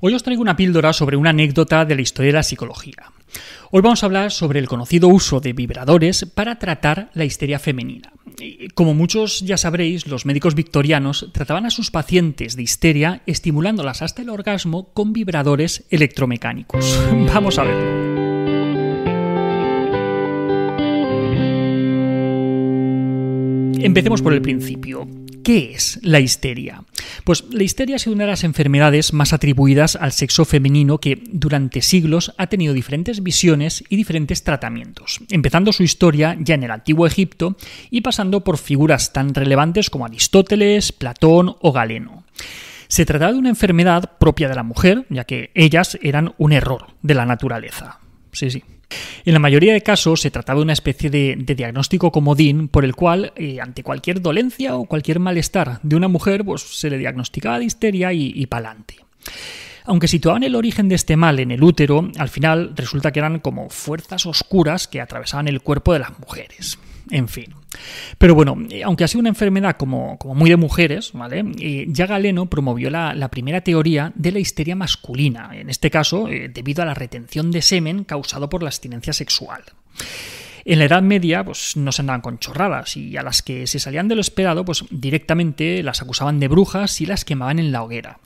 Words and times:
Hoy 0.00 0.14
os 0.14 0.22
traigo 0.22 0.42
una 0.42 0.56
píldora 0.56 0.92
sobre 0.92 1.16
una 1.16 1.30
anécdota 1.30 1.84
de 1.84 1.94
la 1.94 2.02
historia 2.02 2.28
de 2.28 2.38
la 2.38 2.42
psicología. 2.42 3.12
Hoy 3.70 3.80
vamos 3.82 4.02
a 4.02 4.06
hablar 4.06 4.30
sobre 4.30 4.60
el 4.60 4.68
conocido 4.68 5.08
uso 5.08 5.40
de 5.40 5.52
vibradores 5.52 6.26
para 6.34 6.58
tratar 6.58 7.10
la 7.14 7.24
histeria 7.24 7.58
femenina. 7.58 8.12
Como 8.74 8.94
muchos 8.94 9.40
ya 9.40 9.56
sabréis, 9.56 10.06
los 10.06 10.26
médicos 10.26 10.54
victorianos 10.54 11.30
trataban 11.32 11.64
a 11.66 11.70
sus 11.70 11.90
pacientes 11.90 12.56
de 12.56 12.62
histeria 12.62 13.22
estimulándolas 13.26 14.02
hasta 14.02 14.22
el 14.22 14.28
orgasmo 14.28 14.92
con 14.92 15.12
vibradores 15.12 15.84
electromecánicos. 15.90 16.98
Vamos 17.34 17.58
a 17.58 17.64
verlo. 17.64 18.06
Empecemos 23.82 24.20
por 24.20 24.32
el 24.34 24.42
principio. 24.42 25.06
¿Qué 25.46 25.74
es 25.76 26.00
la 26.02 26.18
histeria? 26.18 26.82
Pues 27.22 27.44
la 27.52 27.62
histeria 27.62 27.94
ha 27.94 27.98
sido 28.00 28.16
una 28.16 28.24
de 28.24 28.30
las 28.30 28.42
enfermedades 28.42 29.12
más 29.12 29.32
atribuidas 29.32 29.94
al 29.94 30.10
sexo 30.10 30.44
femenino 30.44 30.98
que 30.98 31.22
durante 31.30 31.82
siglos 31.82 32.34
ha 32.36 32.48
tenido 32.48 32.74
diferentes 32.74 33.22
visiones 33.22 33.84
y 33.88 33.94
diferentes 33.94 34.42
tratamientos, 34.42 35.20
empezando 35.30 35.72
su 35.72 35.84
historia 35.84 36.36
ya 36.40 36.56
en 36.56 36.64
el 36.64 36.72
antiguo 36.72 37.06
Egipto 37.06 37.56
y 37.90 38.00
pasando 38.00 38.42
por 38.42 38.58
figuras 38.58 39.12
tan 39.12 39.34
relevantes 39.34 39.88
como 39.88 40.06
Aristóteles, 40.06 40.90
Platón 40.90 41.54
o 41.60 41.70
Galeno. 41.70 42.24
Se 42.88 43.06
trataba 43.06 43.30
de 43.30 43.38
una 43.38 43.48
enfermedad 43.48 44.18
propia 44.18 44.48
de 44.48 44.56
la 44.56 44.64
mujer, 44.64 45.06
ya 45.10 45.26
que 45.26 45.52
ellas 45.54 45.96
eran 46.02 46.34
un 46.38 46.54
error 46.54 46.88
de 47.02 47.14
la 47.14 47.24
naturaleza. 47.24 48.00
Sí, 48.32 48.50
sí. 48.50 48.64
En 49.24 49.32
la 49.32 49.38
mayoría 49.38 49.72
de 49.72 49.82
casos 49.82 50.20
se 50.20 50.30
trataba 50.30 50.60
de 50.60 50.64
una 50.64 50.72
especie 50.72 51.10
de, 51.10 51.36
diagnóstico 51.36 52.12
comodín 52.12 52.68
por 52.68 52.84
el 52.84 52.94
cual, 52.94 53.32
eh, 53.36 53.60
ante 53.60 53.82
cualquier 53.82 54.22
dolencia 54.22 54.76
o 54.76 54.84
cualquier 54.84 55.18
malestar 55.18 55.80
de 55.82 55.96
una 55.96 56.08
mujer, 56.08 56.44
pues 56.44 56.62
se 56.62 56.90
le 56.90 56.98
diagnosticaba 56.98 57.58
de 57.58 57.64
histeria 57.64 58.12
y, 58.12 58.32
y 58.34 58.46
pa'lante. 58.46 58.96
Aunque 59.84 60.08
situaban 60.08 60.42
el 60.42 60.56
origen 60.56 60.88
de 60.88 60.96
este 60.96 61.16
mal 61.16 61.38
en 61.38 61.50
el 61.50 61.62
útero, 61.62 62.10
al 62.18 62.28
final 62.28 62.72
resulta 62.74 63.12
que 63.12 63.20
eran 63.20 63.38
como 63.38 63.70
fuerzas 63.70 64.26
oscuras 64.26 64.88
que 64.88 65.00
atravesaban 65.00 65.48
el 65.48 65.60
cuerpo 65.60 65.92
de 65.92 66.00
las 66.00 66.18
mujeres. 66.18 66.78
En 67.10 67.28
fin. 67.28 67.54
Pero 68.18 68.34
bueno, 68.34 68.56
eh, 68.70 68.82
aunque 68.82 69.04
ha 69.04 69.08
sido 69.08 69.20
una 69.20 69.28
enfermedad 69.28 69.76
como, 69.76 70.18
muy 70.34 70.50
de 70.50 70.56
mujeres, 70.56 71.12
¿vale? 71.12 71.44
Eh, 71.60 71.86
ya 71.88 72.06
Galeno 72.06 72.46
promovió 72.46 72.90
la, 72.90 73.28
primera 73.30 73.60
teoría 73.60 74.12
de 74.14 74.32
la 74.32 74.38
histeria 74.38 74.76
masculina, 74.76 75.50
en 75.52 75.68
este 75.68 75.90
caso 75.90 76.28
eh, 76.28 76.48
debido 76.48 76.82
a 76.82 76.86
la 76.86 76.94
retención 76.94 77.50
de 77.50 77.60
semen 77.60 78.04
causado 78.04 78.48
por 78.48 78.62
la 78.62 78.68
abstinencia 78.68 79.12
sexual. 79.12 79.62
En 80.68 80.80
la 80.80 80.86
Edad 80.86 81.00
Media, 81.00 81.44
pues 81.44 81.76
no 81.76 81.92
se 81.92 82.02
andaban 82.02 82.22
con 82.22 82.40
chorradas 82.40 82.96
y 82.96 83.16
a 83.16 83.22
las 83.22 83.40
que 83.40 83.68
se 83.68 83.78
salían 83.78 84.08
de 84.08 84.16
lo 84.16 84.20
esperado, 84.20 84.64
pues 84.64 84.82
directamente 84.90 85.80
las 85.84 86.02
acusaban 86.02 86.40
de 86.40 86.48
brujas 86.48 87.00
y 87.00 87.06
las 87.06 87.24
quemaban 87.24 87.60
en 87.60 87.70
la 87.70 87.84
hoguera. 87.84 88.18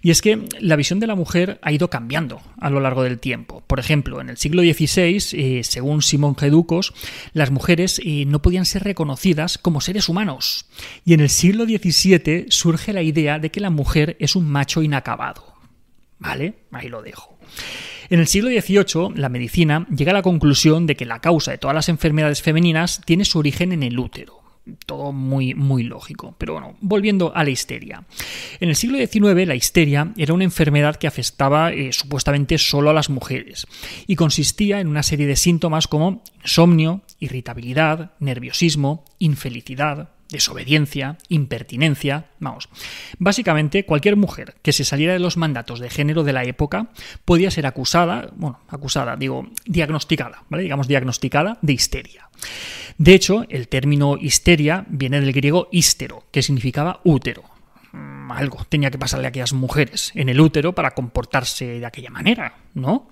Y 0.00 0.12
es 0.12 0.22
que 0.22 0.44
la 0.60 0.76
visión 0.76 1.00
de 1.00 1.08
la 1.08 1.16
mujer 1.16 1.58
ha 1.60 1.72
ido 1.72 1.90
cambiando 1.90 2.40
a 2.60 2.70
lo 2.70 2.78
largo 2.78 3.02
del 3.02 3.18
tiempo. 3.18 3.64
Por 3.66 3.80
ejemplo, 3.80 4.20
en 4.20 4.28
el 4.28 4.36
siglo 4.36 4.62
XVI, 4.62 5.18
eh, 5.32 5.64
según 5.64 6.02
Simón 6.02 6.36
Geducos, 6.36 6.94
las 7.32 7.50
mujeres 7.50 8.00
eh, 8.04 8.26
no 8.26 8.42
podían 8.42 8.64
ser 8.64 8.84
reconocidas 8.84 9.58
como 9.58 9.80
seres 9.80 10.08
humanos. 10.08 10.66
Y 11.04 11.14
en 11.14 11.20
el 11.20 11.30
siglo 11.30 11.64
XVII 11.64 12.46
surge 12.50 12.92
la 12.92 13.02
idea 13.02 13.40
de 13.40 13.50
que 13.50 13.58
la 13.58 13.70
mujer 13.70 14.16
es 14.20 14.36
un 14.36 14.48
macho 14.48 14.82
inacabado. 14.82 15.52
¿Vale? 16.20 16.54
Ahí 16.70 16.88
lo 16.88 17.02
dejo. 17.02 17.40
En 18.10 18.20
el 18.20 18.26
siglo 18.26 18.48
XVIII, 18.48 19.14
la 19.16 19.28
medicina 19.28 19.86
llega 19.94 20.12
a 20.12 20.14
la 20.14 20.22
conclusión 20.22 20.86
de 20.86 20.96
que 20.96 21.04
la 21.04 21.20
causa 21.20 21.50
de 21.50 21.58
todas 21.58 21.74
las 21.74 21.88
enfermedades 21.88 22.42
femeninas 22.42 23.02
tiene 23.04 23.24
su 23.24 23.38
origen 23.38 23.72
en 23.72 23.82
el 23.82 23.98
útero 23.98 24.38
todo 24.86 25.12
muy, 25.12 25.54
muy 25.54 25.82
lógico. 25.82 26.34
Pero 26.38 26.54
bueno, 26.54 26.76
volviendo 26.80 27.34
a 27.34 27.44
la 27.44 27.50
histeria. 27.50 28.04
En 28.60 28.68
el 28.68 28.76
siglo 28.76 28.98
XIX 28.98 29.46
la 29.46 29.54
histeria 29.54 30.12
era 30.16 30.34
una 30.34 30.44
enfermedad 30.44 30.96
que 30.96 31.06
afectaba 31.06 31.72
eh, 31.72 31.92
supuestamente 31.92 32.58
solo 32.58 32.90
a 32.90 32.94
las 32.94 33.10
mujeres 33.10 33.66
y 34.06 34.16
consistía 34.16 34.80
en 34.80 34.88
una 34.88 35.02
serie 35.02 35.26
de 35.26 35.36
síntomas 35.36 35.88
como 35.88 36.22
insomnio, 36.42 37.02
irritabilidad, 37.20 38.12
nerviosismo, 38.20 39.04
infelicidad, 39.18 40.10
desobediencia, 40.30 41.18
impertinencia, 41.28 42.26
vamos. 42.38 42.68
Básicamente, 43.18 43.84
cualquier 43.84 44.16
mujer 44.16 44.56
que 44.62 44.72
se 44.72 44.84
saliera 44.84 45.12
de 45.12 45.18
los 45.18 45.36
mandatos 45.36 45.80
de 45.80 45.90
género 45.90 46.24
de 46.24 46.32
la 46.32 46.44
época 46.44 46.90
podía 47.24 47.50
ser 47.50 47.66
acusada, 47.66 48.30
bueno, 48.36 48.60
acusada, 48.68 49.16
digo, 49.16 49.48
diagnosticada, 49.66 50.44
¿vale? 50.48 50.62
Digamos, 50.62 50.88
diagnosticada 50.88 51.58
de 51.62 51.72
histeria. 51.72 52.28
De 52.98 53.14
hecho, 53.14 53.44
el 53.48 53.68
término 53.68 54.16
histeria 54.16 54.84
viene 54.88 55.20
del 55.20 55.32
griego 55.32 55.68
hístero, 55.72 56.24
que 56.30 56.42
significaba 56.42 57.00
útero. 57.04 57.57
Algo 58.36 58.64
tenía 58.68 58.90
que 58.90 58.98
pasarle 58.98 59.26
a 59.26 59.28
aquellas 59.30 59.52
mujeres 59.52 60.12
en 60.14 60.28
el 60.28 60.40
útero 60.40 60.74
para 60.74 60.92
comportarse 60.92 61.78
de 61.80 61.86
aquella 61.86 62.10
manera, 62.10 62.54
¿no? 62.74 63.08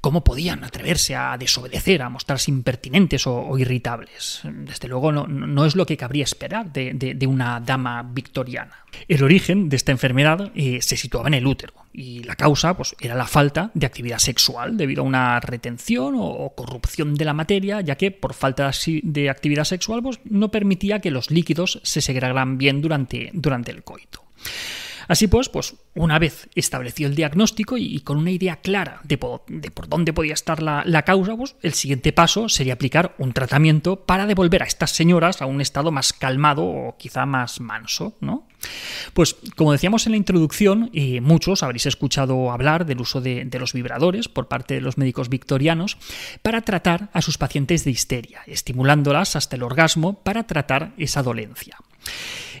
¿Cómo 0.00 0.22
podían 0.22 0.64
atreverse 0.64 1.16
a 1.16 1.36
desobedecer, 1.38 2.02
a 2.02 2.08
mostrarse 2.08 2.50
impertinentes 2.50 3.26
o, 3.26 3.58
irritables? 3.58 4.40
Desde 4.44 4.88
luego 4.88 5.12
no, 5.12 5.64
es 5.64 5.74
lo 5.74 5.86
que 5.86 5.96
cabría 5.96 6.24
esperar 6.24 6.72
de, 6.72 7.26
una 7.26 7.60
dama 7.60 8.02
victoriana. 8.02 8.84
El 9.08 9.22
origen 9.24 9.68
de 9.68 9.76
esta 9.76 9.92
enfermedad 9.92 10.52
eh, 10.54 10.78
se 10.80 10.96
situaba 10.96 11.28
en 11.28 11.34
el 11.34 11.46
útero 11.46 11.74
y 11.92 12.22
la 12.24 12.36
causa 12.36 12.76
pues, 12.76 12.94
era 13.00 13.14
la 13.14 13.26
falta 13.26 13.70
de 13.74 13.86
actividad 13.86 14.18
sexual 14.18 14.76
debido 14.76 15.02
a 15.02 15.06
una 15.06 15.40
retención 15.40 16.14
o, 16.16 16.52
corrupción 16.54 17.14
de 17.14 17.24
la 17.24 17.32
materia, 17.32 17.80
ya 17.80 17.96
que 17.96 18.10
por 18.10 18.34
falta 18.34 18.70
de 19.02 19.30
actividad 19.30 19.64
sexual 19.64 20.02
pues, 20.02 20.20
no 20.24 20.50
permitía 20.50 21.00
que 21.00 21.10
los 21.10 21.30
líquidos 21.30 21.80
se 21.82 22.00
segregaran 22.00 22.58
bien 22.58 22.80
durante, 22.80 23.30
durante 23.32 23.70
el 23.72 23.82
coito. 23.82 24.25
Así 25.08 25.28
pues, 25.28 25.48
pues 25.48 25.74
una 25.94 26.18
vez 26.18 26.48
establecido 26.54 27.08
el 27.08 27.16
diagnóstico 27.16 27.76
y, 27.76 28.00
con 28.00 28.18
una 28.18 28.30
idea 28.30 28.56
clara 28.56 29.00
de, 29.04 29.18
por 29.18 29.88
dónde 29.88 30.12
podía 30.12 30.34
estar 30.34 30.62
la, 30.62 31.02
causa, 31.02 31.36
pues 31.36 31.54
el 31.62 31.74
siguiente 31.74 32.12
paso 32.12 32.48
sería 32.48 32.74
aplicar 32.74 33.14
un 33.18 33.32
tratamiento 33.32 33.96
para 34.04 34.26
devolver 34.26 34.62
a 34.62 34.66
estas 34.66 34.90
señoras 34.90 35.42
a 35.42 35.46
un 35.46 35.60
estado 35.60 35.92
más 35.92 36.12
calmado 36.12 36.64
o 36.64 36.96
quizá 36.98 37.24
más 37.26 37.60
manso, 37.60 38.14
¿no? 38.20 38.48
Pues 39.14 39.36
como 39.54 39.72
decíamos 39.72 40.06
en 40.06 40.12
la 40.12 40.16
introducción, 40.16 40.90
y 40.92 41.20
muchos 41.20 41.62
habréis 41.62 41.86
escuchado 41.86 42.50
hablar 42.50 42.84
del 42.84 43.00
uso 43.00 43.20
de, 43.20 43.48
los 43.60 43.72
vibradores 43.72 44.28
por 44.28 44.48
parte 44.48 44.74
de 44.74 44.80
los 44.80 44.98
médicos 44.98 45.28
victorianos 45.28 45.98
para 46.42 46.62
tratar 46.62 47.10
a 47.12 47.22
sus 47.22 47.38
pacientes 47.38 47.84
de 47.84 47.92
histeria, 47.92 48.42
estimulándolas 48.46 49.36
hasta 49.36 49.56
el 49.56 49.62
orgasmo 49.62 50.14
para 50.14 50.46
tratar 50.46 50.92
esa 50.98 51.22
dolencia. 51.22 51.76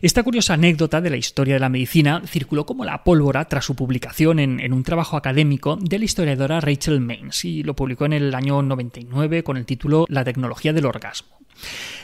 Esta 0.02 0.22
curiosa 0.22 0.54
anécdota 0.54 1.00
de 1.00 1.10
la 1.10 1.16
historia 1.16 1.54
de 1.54 1.60
la 1.60 1.68
medicina 1.68 2.22
circuló 2.26 2.66
como 2.66 2.84
la 2.84 3.02
pólvora 3.02 3.46
tras 3.46 3.64
su 3.64 3.74
publicación 3.74 4.38
en, 4.38 4.72
un 4.72 4.82
trabajo 4.82 5.16
académico 5.16 5.78
de 5.80 5.98
la 5.98 6.04
historiadora 6.04 6.60
Rachel 6.60 7.00
Maines 7.00 7.44
y 7.44 7.62
lo 7.62 7.74
publicó 7.74 8.04
en 8.04 8.12
el 8.12 8.34
año 8.34 8.60
99 8.62 9.42
con 9.42 9.56
el 9.56 9.64
título 9.64 10.04
La 10.08 10.24
tecnología 10.24 10.72
del 10.72 10.86
orgasmo. 10.86 11.35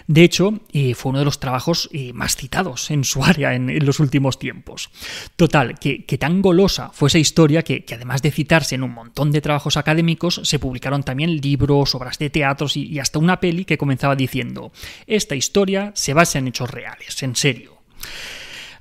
De 0.07 0.25
hecho, 0.25 0.61
fue 0.95 1.11
uno 1.11 1.21
de 1.21 1.25
los 1.25 1.39
trabajos 1.39 1.89
más 2.13 2.37
citados 2.37 2.91
en 2.91 3.05
su 3.05 3.23
área 3.25 3.55
en, 3.55 3.85
los 3.85 4.01
últimos 4.01 4.39
tiempos. 4.39 4.91
Total, 5.37 5.79
que, 5.79 6.19
tan 6.19 6.43
golosa 6.43 6.91
fue 6.93 7.09
esa 7.09 7.19
historia 7.19 7.63
que, 7.63 7.85
además 7.93 8.23
de 8.23 8.33
citarse 8.33 8.75
en 8.75 8.83
un 8.83 8.93
montón 8.93 9.31
de 9.31 9.41
trabajos 9.41 9.77
académicos, 9.77 10.41
se 10.45 10.59
publicaron 10.59 11.03
también 11.03 11.41
libros, 11.41 11.95
obras 11.95 12.19
de 12.19 12.31
teatros 12.31 12.77
y 12.77 12.99
hasta 12.99 13.19
una 13.19 13.41
peli 13.41 13.65
que 13.65 13.79
comenzaba 13.79 14.17
diciendo, 14.17 14.73
esta 15.07 15.35
historia 15.35 15.93
se 15.95 16.15
basa 16.15 16.39
en 16.39 16.49
hechos 16.49 16.71
reales, 16.71 17.23
en 17.23 17.37
serio. 17.37 17.83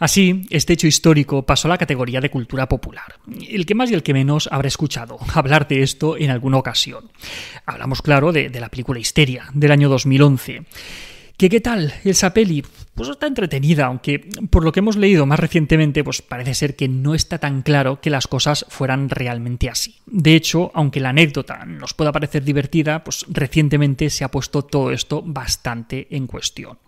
Así, 0.02 0.48
este 0.50 0.74
hecho 0.74 0.88
histórico 0.88 1.46
pasó 1.46 1.68
a 1.68 1.70
la 1.70 1.78
categoría 1.78 2.20
de 2.22 2.32
cultura 2.32 2.68
popular. 2.68 3.20
El 3.48 3.68
que 3.68 3.76
más 3.76 3.92
y 3.92 3.94
el 3.94 4.02
que 4.02 4.16
menos 4.16 4.50
habrá 4.52 4.68
escuchado 4.68 5.20
hablar 5.36 5.68
de 5.68 5.84
esto 5.84 6.18
en 6.18 6.32
alguna 6.32 6.58
ocasión. 6.58 7.12
Hablamos, 7.68 8.02
claro, 8.02 8.32
de, 8.32 8.50
la 8.50 8.70
película 8.70 9.00
Histeria, 9.00 9.46
del 9.54 9.72
año 9.72 9.90
2011. 9.90 10.64
¿Qué, 11.38 11.50
¿Qué 11.50 11.62
tal 11.62 11.94
esa 12.04 12.34
peli? 12.34 12.66
Pues 12.96 13.10
está 13.10 13.28
entretenida, 13.28 13.86
aunque 13.86 14.28
por 14.50 14.64
lo 14.64 14.72
que 14.72 14.80
hemos 14.80 14.96
leído 14.96 15.28
más 15.28 15.40
recientemente, 15.40 16.04
pues 16.04 16.24
parece 16.24 16.56
ser 16.56 16.76
que 16.76 16.88
no 16.88 17.14
está 17.14 17.38
tan 17.38 17.62
claro 17.62 18.02
que 18.02 18.10
las 18.10 18.26
cosas 18.26 18.66
fueran 18.70 19.08
realmente 19.08 19.70
así. 19.70 19.98
De 20.08 20.34
hecho, 20.34 20.72
aunque 20.74 21.00
la 21.00 21.10
anécdota 21.10 21.64
nos 21.68 21.94
pueda 21.94 22.12
parecer 22.12 22.44
divertida, 22.44 23.04
pues 23.04 23.24
recientemente 23.30 24.10
se 24.10 24.24
ha 24.24 24.32
puesto 24.32 24.64
todo 24.64 24.92
esto 24.92 25.22
bastante 25.24 26.08
en 26.10 26.26
cuestión. 26.26 26.80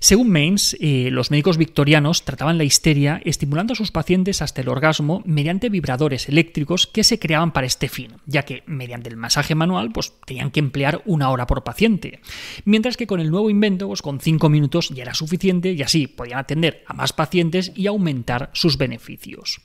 Según 0.00 0.30
Mains, 0.30 0.76
eh, 0.80 1.08
los 1.10 1.30
médicos 1.30 1.56
victorianos 1.56 2.24
trataban 2.24 2.58
la 2.58 2.64
histeria 2.64 3.20
estimulando 3.24 3.72
a 3.72 3.76
sus 3.76 3.90
pacientes 3.90 4.42
hasta 4.42 4.60
el 4.60 4.68
orgasmo 4.68 5.22
mediante 5.24 5.68
vibradores 5.68 6.28
eléctricos 6.28 6.86
que 6.86 7.04
se 7.04 7.18
creaban 7.18 7.52
para 7.52 7.66
este 7.66 7.88
fin, 7.88 8.12
ya 8.26 8.44
que 8.44 8.62
mediante 8.66 9.08
el 9.08 9.16
masaje 9.16 9.54
manual 9.54 9.90
pues, 9.92 10.12
tenían 10.24 10.50
que 10.50 10.60
emplear 10.60 11.02
una 11.04 11.30
hora 11.30 11.46
por 11.46 11.64
paciente, 11.64 12.20
mientras 12.64 12.96
que 12.96 13.06
con 13.06 13.20
el 13.20 13.30
nuevo 13.30 13.50
invento, 13.50 13.88
pues, 13.88 14.02
con 14.02 14.20
cinco 14.20 14.48
minutos 14.48 14.90
ya 14.90 15.02
era 15.02 15.14
suficiente 15.14 15.72
y 15.72 15.82
así 15.82 16.06
podían 16.06 16.38
atender 16.38 16.84
a 16.86 16.94
más 16.94 17.12
pacientes 17.12 17.72
y 17.74 17.86
aumentar 17.86 18.50
sus 18.52 18.78
beneficios. 18.78 19.60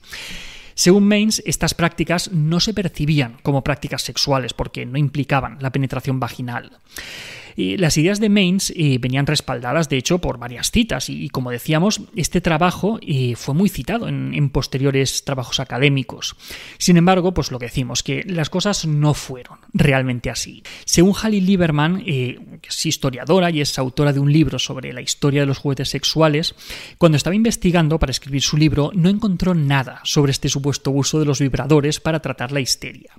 Según 0.74 1.06
Mains, 1.06 1.42
estas 1.46 1.74
prácticas 1.74 2.32
no 2.32 2.60
se 2.60 2.74
percibían 2.74 3.36
como 3.42 3.62
prácticas 3.62 4.02
sexuales 4.02 4.52
porque 4.52 4.86
no 4.86 4.98
implicaban 4.98 5.58
la 5.60 5.70
penetración 5.70 6.20
vaginal. 6.20 6.78
las 7.56 7.96
ideas 7.96 8.18
de 8.18 8.28
Mainz 8.28 8.70
eh, 8.70 8.98
venían 9.00 9.26
respaldadas, 9.26 9.88
de 9.88 9.96
hecho, 9.96 10.18
por 10.18 10.38
varias 10.38 10.72
citas 10.72 11.08
y, 11.08 11.28
como 11.28 11.52
decíamos, 11.52 12.00
este 12.16 12.40
trabajo 12.40 12.98
eh, 13.00 13.36
fue 13.36 13.54
muy 13.54 13.68
citado 13.68 14.08
en, 14.08 14.50
posteriores 14.50 15.24
trabajos 15.24 15.60
académicos. 15.60 16.36
Sin 16.78 16.96
embargo, 16.96 17.32
pues 17.32 17.52
lo 17.52 17.58
que 17.58 17.66
decimos, 17.66 18.02
que 18.02 18.24
las 18.26 18.50
cosas 18.50 18.86
no 18.86 19.14
fueron 19.14 19.58
realmente 19.72 20.30
así. 20.30 20.62
Según 20.84 21.14
Hallie 21.14 21.40
Lieberman, 21.40 22.04
que 22.04 22.38
es 22.68 22.86
historiadora 22.86 23.50
y 23.50 23.60
es 23.60 23.78
autora 23.78 24.12
de 24.12 24.20
un 24.20 24.32
libro 24.32 24.58
sobre 24.58 24.92
la 24.92 25.00
historia 25.00 25.40
de 25.40 25.46
los 25.46 25.58
juguetes 25.58 25.88
sexuales, 25.88 26.54
cuando 26.98 27.16
estaba 27.16 27.36
investigando 27.36 27.98
para 27.98 28.10
escribir 28.10 28.42
su 28.42 28.56
libro 28.56 28.90
no 28.94 29.08
encontró 29.08 29.54
nada 29.54 30.00
sobre 30.04 30.32
este 30.32 30.48
supuesto 30.48 30.63
uso 30.90 31.18
de 31.18 31.24
los 31.24 31.40
vibradores 31.40 32.00
para 32.00 32.20
tratar 32.20 32.52
la 32.52 32.60
histeria. 32.60 33.12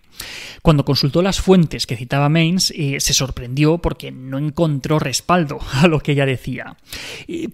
Cuando 0.62 0.86
consultó 0.86 1.22
las 1.22 1.42
fuentes 1.42 1.86
que 1.86 1.98
citaba 1.98 2.30
Mainz, 2.30 2.72
eh, 2.72 3.00
se 3.00 3.14
sorprendió 3.14 3.78
porque 3.80 4.12
no 4.12 4.38
encontró 4.38 5.00
respaldo 5.00 5.60
a 5.74 5.88
lo 5.88 6.00
que 6.00 6.14
ella 6.14 6.26
decía. 6.26 6.78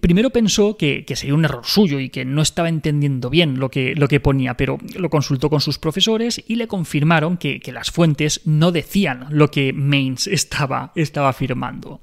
primero 0.00 0.30
pensó 0.30 0.76
que, 0.76 1.04
sería 1.14 1.34
un 1.34 1.44
error 1.44 1.64
suyo 1.64 1.98
y 1.98 2.08
que 2.08 2.24
no 2.24 2.42
estaba 2.42 2.68
entendiendo 2.68 3.28
bien 3.30 3.58
lo 3.58 3.70
que, 3.70 3.94
lo 3.94 4.08
que 4.08 4.20
ponía, 4.20 4.56
pero 4.56 4.78
lo 4.94 5.10
consultó 5.10 5.50
con 5.50 5.60
sus 5.60 5.78
profesores 5.78 6.42
y 6.46 6.56
le 6.56 6.68
confirmaron 6.68 7.36
que, 7.36 7.60
las 7.72 7.90
fuentes 7.90 8.42
no 8.44 8.70
decían 8.70 9.26
lo 9.30 9.50
que 9.50 9.72
Mainz 9.72 10.26
estaba, 10.26 10.92
estaba 10.94 11.30
afirmando. 11.30 12.02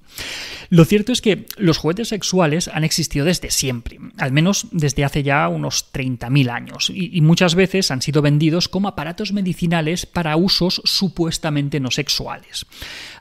Lo 0.69 0.85
cierto 0.85 1.11
es 1.11 1.21
que 1.21 1.45
los 1.57 1.77
juguetes 1.77 2.09
sexuales 2.09 2.67
han 2.67 2.83
existido 2.83 3.25
desde 3.25 3.51
siempre, 3.51 3.99
al 4.17 4.31
menos 4.31 4.67
desde 4.71 5.03
hace 5.03 5.23
ya 5.23 5.47
unos 5.47 5.91
30.000 5.93 6.49
años, 6.49 6.91
y, 6.93 7.21
muchas 7.21 7.55
veces 7.55 7.78
han 7.89 8.01
sido 8.01 8.21
vendidos 8.21 8.67
como 8.67 8.87
aparatos 8.87 9.33
medicinales 9.33 10.05
para 10.05 10.35
usos 10.35 10.81
supuestamente 10.85 11.79
no 11.79 11.91
sexuales. 11.91 12.65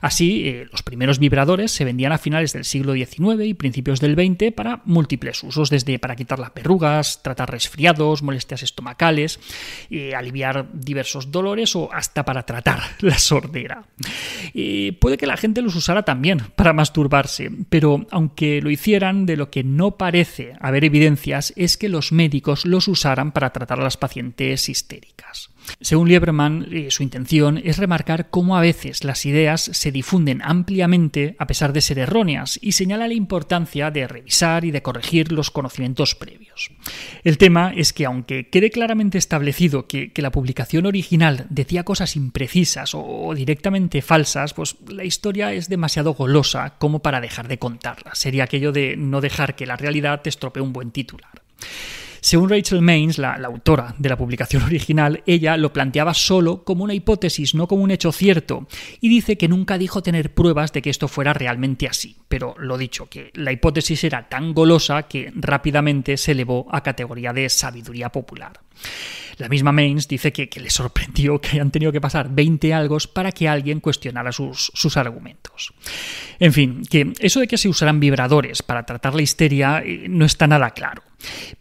Así, 0.01 0.47
eh, 0.47 0.67
los 0.71 0.83
primeros 0.83 1.19
vibradores 1.19 1.71
se 1.71 1.85
vendían 1.85 2.11
a 2.11 2.17
finales 2.17 2.53
del 2.53 2.65
siglo 2.65 2.93
XIX 2.93 3.45
y 3.45 3.53
principios 3.53 3.99
del 3.99 4.15
XX 4.15 4.53
para 4.53 4.81
múltiples 4.85 5.43
usos, 5.43 5.69
desde 5.69 5.99
para 5.99 6.15
quitar 6.15 6.39
las 6.39 6.51
perrugas, 6.51 7.21
tratar 7.23 7.51
resfriados, 7.51 8.21
molestias 8.21 8.63
estomacales, 8.63 9.39
eh, 9.89 10.15
aliviar 10.15 10.67
diversos 10.73 11.31
dolores 11.31 11.75
o 11.75 11.89
hasta 11.91 12.25
para 12.25 12.45
tratar 12.45 12.81
la 12.99 13.17
sordera. 13.17 13.83
Eh, 14.53 14.97
puede 14.99 15.17
que 15.17 15.27
la 15.27 15.37
gente 15.37 15.61
los 15.61 15.75
usara 15.75 16.03
también 16.03 16.41
para 16.55 16.73
masturbarse, 16.73 17.51
pero 17.69 18.05
aunque 18.11 18.61
lo 18.61 18.69
hicieran, 18.69 19.25
de 19.25 19.37
lo 19.37 19.49
que 19.49 19.63
no 19.63 19.97
parece 19.97 20.53
haber 20.59 20.85
evidencias 20.85 21.53
es 21.55 21.77
que 21.77 21.89
los 21.89 22.11
médicos 22.11 22.65
los 22.65 22.87
usaran 22.87 23.31
para 23.31 23.51
tratar 23.51 23.79
a 23.79 23.83
las 23.83 23.97
pacientes 23.97 24.48
histéricas. 24.53 25.49
Según 25.81 26.09
Lieberman, 26.09 26.67
eh, 26.71 26.87
su 26.89 27.03
intención 27.03 27.59
es 27.63 27.77
remarcar 27.77 28.29
cómo 28.29 28.57
a 28.57 28.61
veces 28.61 29.03
las 29.03 29.25
ideas 29.25 29.61
se 29.61 29.91
difunden 29.91 30.41
ampliamente 30.43 31.35
a 31.37 31.47
pesar 31.47 31.73
de 31.73 31.81
ser 31.81 31.99
erróneas 31.99 32.59
y 32.61 32.73
señala 32.73 33.07
la 33.07 33.13
importancia 33.13 33.91
de 33.91 34.07
revisar 34.07 34.65
y 34.65 34.71
de 34.71 34.81
corregir 34.81 35.31
los 35.31 35.51
conocimientos 35.51 36.15
previos. 36.15 36.71
El 37.23 37.37
tema 37.37 37.73
es 37.75 37.93
que 37.93 38.05
aunque 38.05 38.49
quede 38.49 38.71
claramente 38.71 39.17
establecido 39.17 39.87
que, 39.87 40.11
la 40.19 40.31
publicación 40.31 40.85
original 40.85 41.45
decía 41.49 41.85
cosas 41.85 42.17
imprecisas 42.17 42.91
o 42.93 43.33
directamente 43.33 44.01
falsas, 44.01 44.53
pues 44.53 44.75
la 44.89 45.05
historia 45.05 45.53
es 45.53 45.69
demasiado 45.69 46.13
golosa 46.13 46.75
como 46.77 46.99
para 46.99 47.21
dejar 47.21 47.47
de 47.47 47.57
contarla. 47.57 48.15
Sería 48.15 48.43
aquello 48.43 48.73
de 48.73 48.97
no 48.97 49.21
dejar 49.21 49.55
que 49.55 49.65
la 49.65 49.77
realidad 49.77 50.21
te 50.21 50.29
estropee 50.29 50.61
un 50.61 50.73
buen 50.73 50.91
titular. 50.91 51.41
Según 52.21 52.49
Rachel 52.49 52.81
Maines, 52.81 53.17
la, 53.17 53.33
autora 53.33 53.95
de 53.97 54.09
la 54.09 54.17
publicación 54.17 54.63
original, 54.63 55.23
ella 55.25 55.57
lo 55.57 55.73
planteaba 55.73 56.13
solo 56.13 56.63
como 56.63 56.83
una 56.83 56.93
hipótesis, 56.93 57.55
no 57.55 57.67
como 57.67 57.83
un 57.83 57.91
hecho 57.91 58.11
cierto, 58.11 58.67
y 59.01 59.09
dice 59.09 59.37
que 59.37 59.47
nunca 59.47 59.77
dijo 59.77 60.03
tener 60.03 60.33
pruebas 60.33 60.73
de 60.73 60.81
que 60.81 60.89
esto 60.89 61.07
fuera 61.07 61.33
realmente 61.33 61.87
así. 61.87 62.17
Pero 62.27 62.55
lo 62.59 62.77
dicho, 62.77 63.07
que 63.07 63.31
la 63.33 63.51
hipótesis 63.51 64.03
era 64.03 64.29
tan 64.29 64.53
golosa 64.53 65.03
que 65.03 65.31
rápidamente 65.35 66.17
se 66.17 66.33
elevó 66.33 66.67
a 66.71 66.83
categoría 66.83 67.33
de 67.33 67.49
sabiduría 67.49 68.09
popular. 68.09 68.59
La 69.37 69.47
misma 69.47 69.71
Mains 69.71 70.07
dice 70.07 70.33
que, 70.33 70.49
le 70.59 70.69
sorprendió 70.69 71.39
que 71.39 71.51
hayan 71.51 71.71
tenido 71.71 71.93
que 71.93 72.01
pasar 72.01 72.29
20 72.29 72.73
algos 72.73 73.07
para 73.07 73.31
que 73.31 73.47
alguien 73.47 73.79
cuestionara 73.79 74.33
sus, 74.33 74.69
sus 74.73 74.97
argumentos. 74.97 75.73
En 76.39 76.51
fin, 76.51 76.83
que 76.89 77.13
eso 77.19 77.39
de 77.39 77.47
que 77.47 77.57
se 77.57 77.69
usarán 77.69 78.01
vibradores 78.01 78.61
para 78.61 78.85
tratar 78.85 79.15
la 79.15 79.21
histeria 79.21 79.81
eh, 79.85 80.07
no 80.09 80.25
está 80.25 80.45
nada 80.45 80.71
claro. 80.71 81.03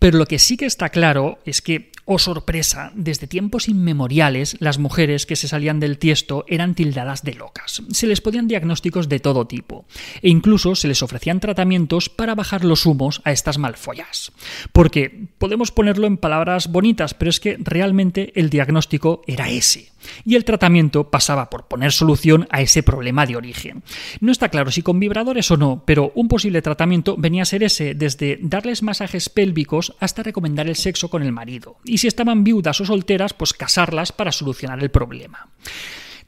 Pero 0.00 0.18
lo 0.18 0.26
que 0.26 0.40
sí 0.40 0.56
que 0.56 0.66
está 0.66 0.88
claro 0.88 1.38
es 1.44 1.62
que 1.62 1.92
Oh 2.10 2.18
sorpresa, 2.18 2.90
desde 2.94 3.26
tiempos 3.26 3.68
inmemoriales 3.68 4.56
las 4.60 4.78
mujeres 4.78 5.26
que 5.26 5.36
se 5.36 5.46
salían 5.46 5.78
del 5.78 5.98
tiesto 5.98 6.46
eran 6.48 6.74
tildadas 6.74 7.22
de 7.22 7.34
locas. 7.34 7.82
Se 7.90 8.06
les 8.06 8.22
podían 8.22 8.48
diagnósticos 8.48 9.10
de 9.10 9.20
todo 9.20 9.46
tipo 9.46 9.84
e 10.22 10.30
incluso 10.30 10.74
se 10.74 10.88
les 10.88 11.02
ofrecían 11.02 11.38
tratamientos 11.38 12.08
para 12.08 12.34
bajar 12.34 12.64
los 12.64 12.86
humos 12.86 13.20
a 13.24 13.32
estas 13.32 13.58
malfollas. 13.58 14.32
Porque 14.72 15.28
podemos 15.36 15.70
ponerlo 15.70 16.06
en 16.06 16.16
palabras 16.16 16.68
bonitas, 16.72 17.12
pero 17.12 17.28
es 17.28 17.40
que 17.40 17.58
realmente 17.60 18.32
el 18.40 18.48
diagnóstico 18.48 19.20
era 19.26 19.50
ese 19.50 19.92
y 20.24 20.34
el 20.36 20.44
tratamiento 20.44 21.10
pasaba 21.10 21.50
por 21.50 21.66
poner 21.66 21.92
solución 21.92 22.46
a 22.50 22.60
ese 22.60 22.82
problema 22.82 23.26
de 23.26 23.36
origen. 23.36 23.82
No 24.20 24.32
está 24.32 24.48
claro 24.48 24.70
si 24.70 24.82
con 24.82 25.00
vibradores 25.00 25.50
o 25.50 25.56
no, 25.56 25.82
pero 25.84 26.12
un 26.14 26.28
posible 26.28 26.62
tratamiento 26.62 27.16
venía 27.16 27.42
a 27.42 27.46
ser 27.46 27.62
ese, 27.62 27.94
desde 27.94 28.38
darles 28.40 28.82
masajes 28.82 29.28
pélvicos 29.28 29.94
hasta 30.00 30.22
recomendar 30.22 30.68
el 30.68 30.76
sexo 30.76 31.08
con 31.08 31.22
el 31.22 31.32
marido, 31.32 31.76
y 31.84 31.98
si 31.98 32.06
estaban 32.06 32.44
viudas 32.44 32.80
o 32.80 32.84
solteras, 32.84 33.32
pues 33.34 33.52
casarlas 33.52 34.12
para 34.12 34.32
solucionar 34.32 34.82
el 34.82 34.90
problema. 34.90 35.48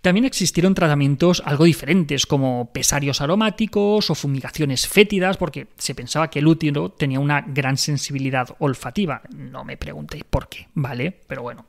También 0.00 0.24
existieron 0.24 0.74
tratamientos 0.74 1.42
algo 1.44 1.64
diferentes, 1.64 2.24
como 2.24 2.70
pesarios 2.72 3.20
aromáticos 3.20 4.10
o 4.10 4.14
fumigaciones 4.14 4.88
fétidas, 4.88 5.36
porque 5.36 5.68
se 5.76 5.94
pensaba 5.94 6.30
que 6.30 6.38
el 6.38 6.46
útero 6.46 6.90
tenía 6.90 7.20
una 7.20 7.42
gran 7.42 7.76
sensibilidad 7.76 8.48
olfativa. 8.60 9.20
No 9.36 9.64
me 9.64 9.76
preguntéis 9.76 10.24
por 10.24 10.48
qué, 10.48 10.68
¿vale? 10.74 11.14
Pero 11.26 11.42
bueno. 11.42 11.66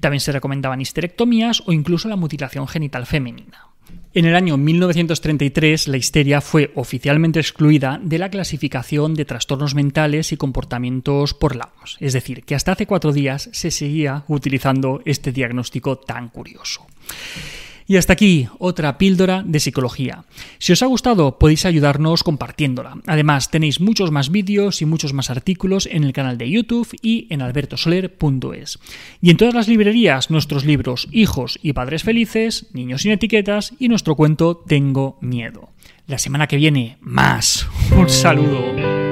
También 0.00 0.20
se 0.20 0.32
recomendaban 0.32 0.80
histerectomías 0.80 1.62
o 1.66 1.72
incluso 1.72 2.08
la 2.08 2.16
mutilación 2.16 2.66
genital 2.66 3.04
femenina. 3.04 3.66
En 4.14 4.24
el 4.24 4.34
año 4.34 4.56
1933, 4.56 5.88
la 5.88 5.98
histeria 5.98 6.40
fue 6.40 6.72
oficialmente 6.74 7.38
excluida 7.38 8.00
de 8.02 8.18
la 8.18 8.30
clasificación 8.30 9.14
de 9.14 9.26
trastornos 9.26 9.74
mentales 9.74 10.32
y 10.32 10.38
comportamientos 10.38 11.34
por 11.34 11.54
la 11.54 11.70
es 12.00 12.14
decir, 12.14 12.42
que 12.44 12.54
hasta 12.54 12.72
hace 12.72 12.86
cuatro 12.86 13.12
días 13.12 13.50
se 13.52 13.70
seguía 13.70 14.24
utilizando 14.28 15.02
este 15.04 15.32
diagnóstico 15.32 15.98
tan 15.98 16.30
curioso. 16.30 16.86
Y 17.86 17.96
hasta 17.96 18.12
aquí 18.12 18.48
otra 18.58 18.98
píldora 18.98 19.42
de 19.46 19.60
psicología. 19.60 20.24
Si 20.58 20.72
os 20.72 20.82
ha 20.82 20.86
gustado 20.86 21.38
podéis 21.38 21.64
ayudarnos 21.64 22.22
compartiéndola. 22.22 22.98
Además 23.06 23.50
tenéis 23.50 23.80
muchos 23.80 24.10
más 24.10 24.30
vídeos 24.30 24.82
y 24.82 24.86
muchos 24.86 25.12
más 25.12 25.30
artículos 25.30 25.86
en 25.86 26.04
el 26.04 26.12
canal 26.12 26.38
de 26.38 26.50
YouTube 26.50 26.88
y 27.00 27.26
en 27.30 27.42
albertosoler.es. 27.42 28.78
Y 29.20 29.30
en 29.30 29.36
todas 29.36 29.54
las 29.54 29.68
librerías 29.68 30.30
nuestros 30.30 30.64
libros 30.64 31.08
Hijos 31.12 31.58
y 31.62 31.72
Padres 31.72 32.02
Felices, 32.02 32.66
Niños 32.72 33.02
sin 33.02 33.12
Etiquetas 33.12 33.72
y 33.78 33.88
nuestro 33.88 34.16
cuento 34.16 34.56
Tengo 34.66 35.18
Miedo. 35.20 35.70
La 36.06 36.18
semana 36.18 36.46
que 36.46 36.56
viene 36.56 36.98
más. 37.00 37.66
Un 37.96 38.08
saludo. 38.08 39.05